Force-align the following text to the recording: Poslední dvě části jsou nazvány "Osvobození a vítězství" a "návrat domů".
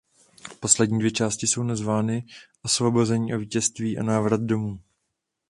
Poslední 0.59 0.99
dvě 0.99 1.11
části 1.11 1.47
jsou 1.47 1.63
nazvány 1.63 2.25
"Osvobození 2.61 3.33
a 3.33 3.37
vítězství" 3.37 3.97
a 3.97 4.03
"návrat 4.03 4.41
domů". 4.41 4.79